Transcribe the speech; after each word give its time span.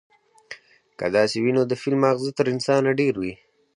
که 0.97 1.05
داسې 1.15 1.37
وي، 1.43 1.51
نو 1.57 1.63
د 1.67 1.73
فيل 1.81 1.95
ماغزه 2.03 2.31
تر 2.37 2.45
انسانه 2.53 2.89
ډېر 2.99 3.13
وي، 3.21 3.33